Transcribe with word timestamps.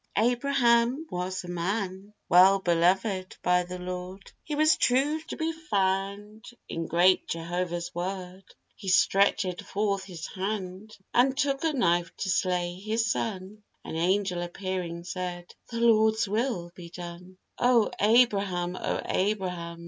Abraham 0.17 1.05
was 1.11 1.43
a 1.43 1.47
man 1.47 2.13
well 2.27 2.59
belovèd 2.59 3.37
by 3.43 3.61
the 3.65 3.77
Lord, 3.77 4.31
He 4.43 4.55
was 4.55 4.75
true 4.77 5.19
to 5.27 5.37
be 5.37 5.51
found 5.51 6.43
in 6.67 6.87
great 6.87 7.27
Jehovah's 7.27 7.93
word, 7.93 8.43
He 8.75 8.89
stretchèd 8.89 9.61
forth 9.63 10.05
his 10.05 10.25
hand, 10.25 10.97
and 11.13 11.37
took 11.37 11.63
a 11.63 11.73
knife 11.73 12.17
to 12.17 12.29
slay 12.29 12.73
his 12.79 13.11
son, 13.11 13.61
An 13.85 13.95
angel 13.95 14.41
appearing 14.41 15.03
said, 15.03 15.53
The 15.69 15.81
Lord's 15.81 16.27
will 16.27 16.71
be 16.73 16.89
done! 16.89 17.37
O, 17.59 17.91
Abraham! 18.01 18.75
O, 18.75 19.03
Abraham! 19.05 19.79